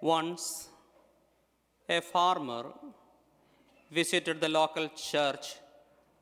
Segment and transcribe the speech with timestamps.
[0.00, 0.68] Once,
[1.88, 2.66] a farmer
[3.90, 5.56] visited the local church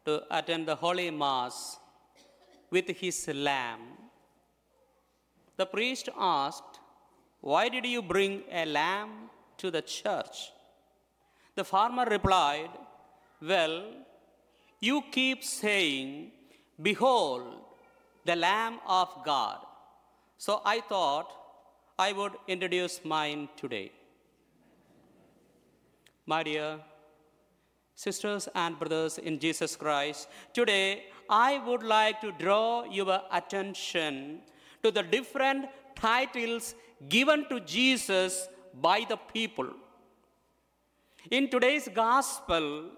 [0.05, 1.79] to attend the Holy Mass
[2.71, 3.81] with his lamb.
[5.57, 6.81] The priest asked,
[7.41, 10.53] Why did you bring a lamb to the church?
[11.55, 12.71] The farmer replied,
[13.41, 13.85] Well,
[14.81, 16.33] you keep saying,
[16.81, 17.45] Behold,
[18.25, 19.59] the Lamb of God.
[20.37, 21.31] So I thought
[21.99, 23.91] I would introduce mine today.
[26.27, 26.81] My dear
[27.95, 34.41] sisters and brothers in Jesus Christ, today I would like to draw your attention
[34.83, 36.75] to the different titles
[37.09, 39.71] given to Jesus by the people.
[41.31, 42.91] In today's gospel,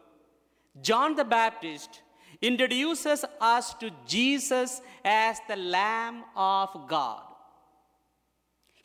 [0.82, 2.02] John the Baptist
[2.42, 7.27] introduces us to Jesus as the Lamb of God.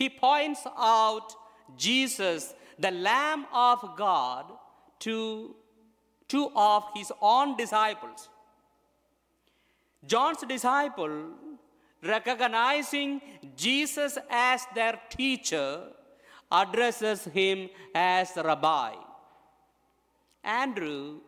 [0.03, 1.34] He points out
[1.77, 4.45] Jesus, the Lamb of God,
[5.00, 5.55] to
[6.27, 8.27] two of his own disciples.
[10.05, 11.14] John's disciple,
[12.03, 13.22] recognizing
[13.55, 15.83] Jesus as their teacher,
[16.52, 18.95] addresses him as Rabbi.
[20.44, 21.22] Andrew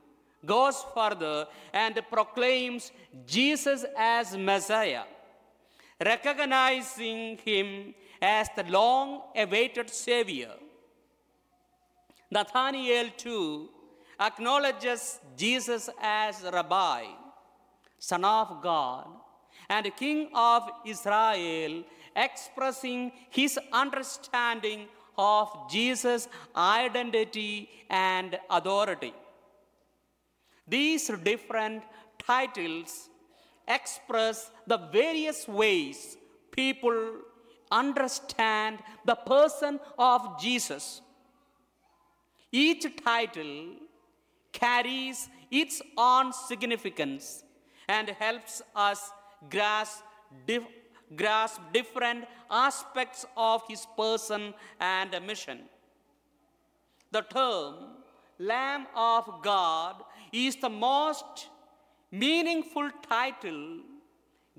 [0.46, 2.92] goes further and proclaims
[3.26, 5.06] Jesus as Messiah,
[6.14, 10.54] recognizing him as the long awaited Savior.
[12.32, 13.70] Nathanael too
[14.20, 17.06] acknowledges Jesus as Rabbi,
[18.00, 19.08] Son of God,
[19.70, 21.84] and King of Israel,
[22.16, 29.14] expressing his understanding of Jesus' identity and authority.
[30.68, 31.84] These different
[32.18, 33.10] titles
[33.68, 36.18] express the various ways
[36.52, 37.20] people
[37.72, 41.02] understand the person of Jesus.
[42.52, 43.76] Each title
[44.52, 47.44] carries its own significance
[47.88, 49.12] and helps us
[49.50, 50.04] grasp,
[50.48, 50.64] dif-
[51.16, 55.60] grasp different aspects of his person and mission.
[57.12, 57.76] The term
[58.40, 61.48] Lamb of God is the most
[62.12, 63.80] meaningful title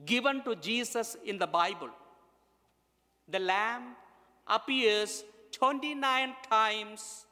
[0.04, 1.90] given to Jesus in the Bible.
[3.28, 3.96] The Lamb
[4.46, 7.26] appears 29 times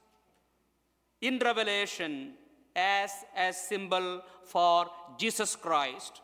[1.21, 2.32] in Revelation
[2.75, 6.21] as a symbol for Jesus Christ.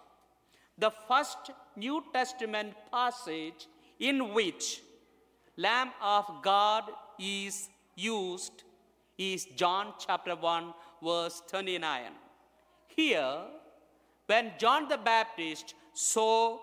[0.76, 4.82] The first New Testament passage in which
[5.56, 6.84] Lamb of God
[7.19, 8.64] is used
[9.19, 12.12] is John chapter 1, verse 29.
[12.88, 13.42] Here,
[14.26, 16.58] when John the Baptist saw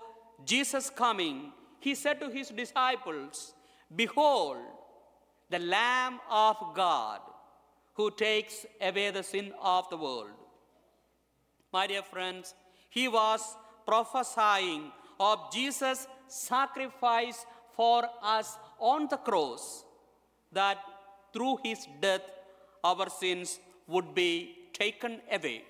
[0.45, 3.53] Jesus coming, he said to his disciples,
[3.95, 4.57] Behold,
[5.49, 7.21] the Lamb of God
[7.93, 10.29] who takes away the sin of the world.
[11.71, 12.53] My dear friends,
[12.89, 13.41] he was
[13.85, 17.45] prophesying of Jesus' sacrifice
[17.75, 19.83] for us on the cross,
[20.51, 20.77] that
[21.33, 22.21] through his death
[22.83, 25.63] our sins would be taken away.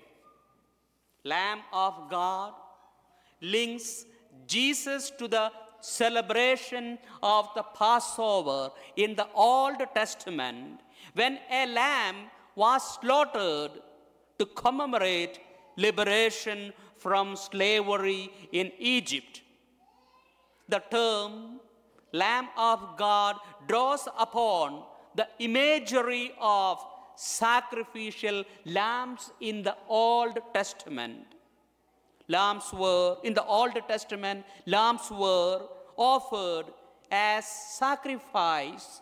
[1.24, 2.52] Lamb of God
[3.40, 4.04] links
[4.46, 10.80] Jesus to the celebration of the Passover in the Old Testament
[11.14, 12.16] when a lamb
[12.54, 13.72] was slaughtered
[14.38, 15.38] to commemorate
[15.76, 19.42] liberation from slavery in Egypt.
[20.68, 21.60] The term
[22.12, 23.36] Lamb of God
[23.66, 24.82] draws upon
[25.14, 26.84] the imagery of
[27.16, 31.26] sacrificial lambs in the Old Testament.
[32.28, 35.62] Lambs were, in the Old Testament, lambs were
[35.96, 36.66] offered
[37.10, 39.00] as sacrifice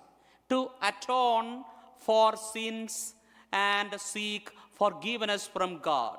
[0.48, 1.64] to atone
[1.98, 3.14] for sins
[3.52, 6.18] and seek forgiveness from God.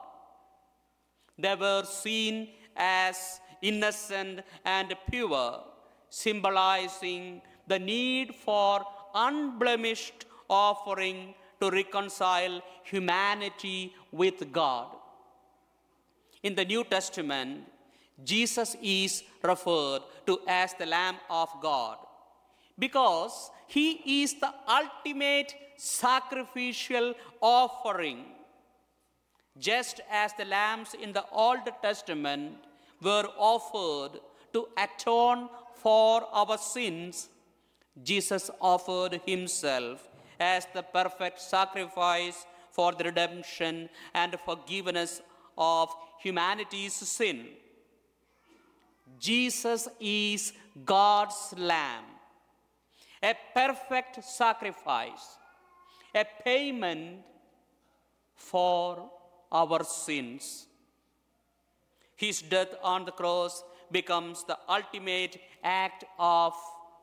[1.39, 5.63] They were seen as innocent and pure,
[6.09, 8.83] symbolizing the need for
[9.15, 14.96] unblemished offering to reconcile humanity with God.
[16.47, 17.65] In the New Testament,
[18.23, 21.97] Jesus is referred to as the Lamb of God
[22.79, 28.19] because he is the ultimate sacrificial offering.
[29.57, 32.53] Just as the lambs in the Old Testament
[33.01, 34.21] were offered
[34.53, 35.49] to atone
[35.83, 37.27] for our sins,
[38.01, 40.07] Jesus offered himself
[40.39, 45.21] as the perfect sacrifice for the redemption and forgiveness
[45.57, 45.89] of
[46.21, 47.47] humanity's sin.
[49.19, 50.53] Jesus is
[50.85, 52.03] God's Lamb,
[53.23, 55.37] a perfect sacrifice,
[56.13, 57.21] a payment
[58.35, 59.09] for
[59.51, 60.67] our sins.
[62.15, 66.53] His death on the cross becomes the ultimate act of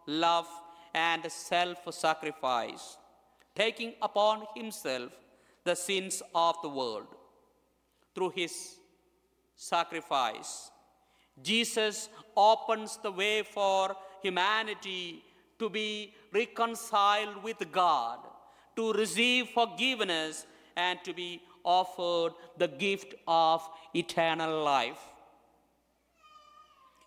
[0.06, 0.48] love
[0.94, 2.96] and self sacrifice,
[3.54, 5.12] taking upon himself
[5.64, 7.06] the sins of the world.
[8.14, 8.76] Through his
[9.56, 10.70] sacrifice,
[11.42, 15.22] Jesus opens the way for humanity
[15.58, 18.18] to be reconciled with God,
[18.76, 20.46] to receive forgiveness,
[20.76, 24.98] and to be offered the gift of eternal life.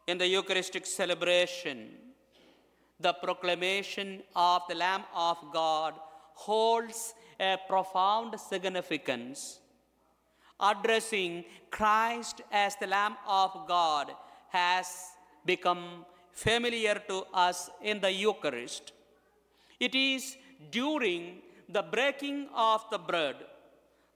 [0.08, 1.90] In the Eucharistic celebration,
[3.00, 5.94] the proclamation of the Lamb of God
[6.34, 9.60] holds a profound significance.
[10.60, 14.12] Addressing Christ as the Lamb of God
[14.50, 14.88] has
[15.46, 18.92] become familiar to us in the Eucharist.
[19.80, 20.38] It is
[20.72, 21.40] during
[21.70, 23.36] the breaking of the bread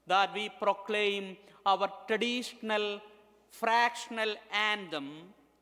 [0.06, 3.00] that we proclaim our traditional
[3.50, 5.10] fractional anthem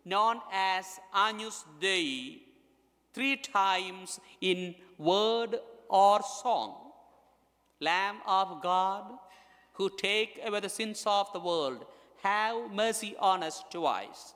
[0.04, 2.40] known as Agnus Dei
[3.12, 6.92] three times in word or song.
[7.80, 9.04] Lamb of God,
[9.80, 11.86] who take away the sins of the world,
[12.22, 14.34] have mercy on us twice.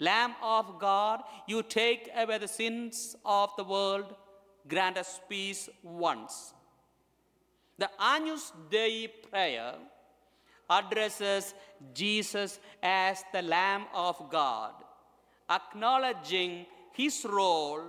[0.00, 4.14] Lamb of God, you take away the sins of the world,
[4.68, 6.52] grant us peace once.
[7.78, 9.76] The Agnus Dei prayer
[10.68, 11.54] addresses
[11.94, 14.74] Jesus as the Lamb of God,
[15.48, 17.80] acknowledging his role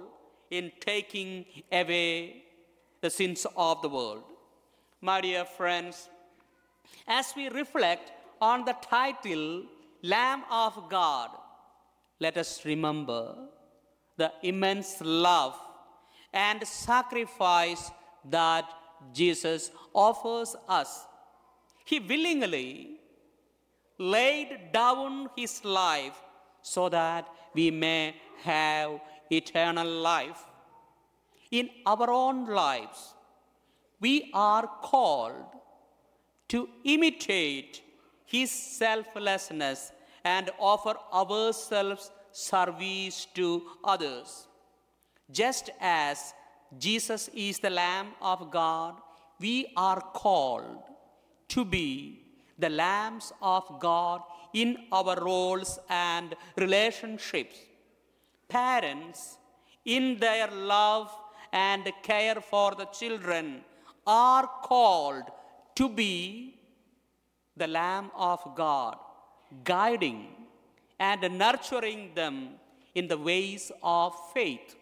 [0.49, 2.43] in taking away
[3.01, 4.23] the sins of the world.
[5.01, 6.07] My dear friends,
[7.07, 8.11] as we reflect
[8.41, 9.63] on the title
[10.03, 11.29] Lamb of God,
[12.19, 13.35] let us remember
[14.17, 15.55] the immense love
[16.33, 17.91] and sacrifice
[18.25, 18.65] that
[19.13, 21.05] Jesus offers us.
[21.85, 22.97] He willingly
[23.97, 26.17] laid down his life
[26.61, 28.99] so that we may have
[29.31, 30.43] eternal life.
[31.51, 33.13] In our own lives,
[33.99, 35.56] we are called
[36.49, 37.81] to imitate
[38.25, 39.91] his selflessness
[40.23, 44.47] and offer ourselves service to others.
[45.31, 46.33] Just as
[46.77, 48.95] Jesus is the Lamb of God,
[49.39, 50.83] we are called
[51.49, 52.23] to be
[52.59, 54.21] the lambs of God
[54.53, 57.57] in our roles and relationships.
[58.47, 59.37] Parents,
[59.85, 61.11] in their love
[61.53, 63.61] and care for the children,
[64.05, 65.23] are called
[65.77, 66.55] to be
[67.55, 68.97] the Lamb of God,
[69.63, 70.21] guiding
[70.99, 72.35] and nurturing them
[72.95, 74.75] in the ways of faith.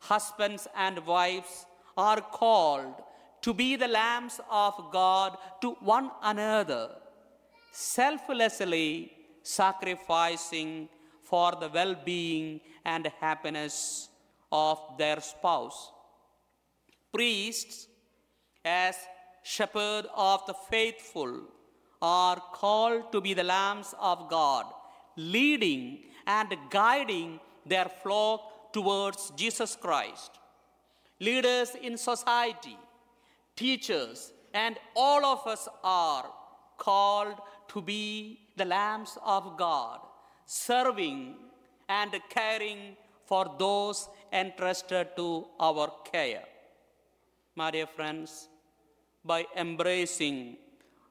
[0.00, 1.66] Husbands and wives
[1.96, 2.94] are called
[3.42, 6.90] to be the lambs of God to one another,
[7.70, 9.12] selflessly
[9.44, 10.88] sacrificing
[11.22, 14.08] for the well being and happiness
[14.50, 15.92] of their spouse.
[17.12, 17.86] Priests,
[18.64, 18.96] as
[19.44, 21.42] shepherd of the faithful,
[22.02, 24.66] are called to be the lambs of God,
[25.16, 30.32] leading and guiding their flock towards Jesus Christ.
[31.20, 32.76] Leaders in society,
[33.54, 36.26] teachers, and all of us are
[36.78, 37.36] called
[37.68, 40.00] to be the lambs of God,
[40.46, 41.36] serving
[41.88, 42.96] and caring
[43.26, 46.44] for those entrusted to our care.
[47.54, 48.48] My dear friends,
[49.24, 50.56] by embracing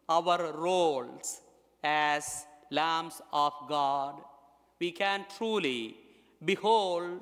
[0.07, 1.41] our roles
[1.83, 4.21] as lambs of God,
[4.79, 5.95] we can truly
[6.43, 7.21] behold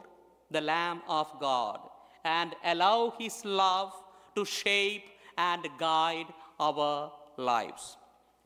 [0.50, 1.80] the Lamb of God
[2.26, 3.94] and allow His love
[4.36, 5.04] to shape
[5.38, 6.28] and guide
[6.60, 7.98] our lives.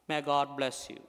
[0.08, 1.00] May God bless you.